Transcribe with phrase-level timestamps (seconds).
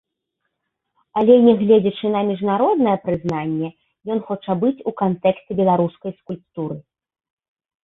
[1.19, 3.69] Але нягледзячы на міжнароднае прызнанне
[4.15, 6.75] ён хоча быць у кантэксце беларускай скульптуры.